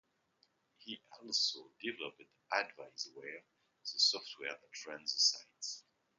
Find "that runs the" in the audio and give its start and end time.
4.59-5.19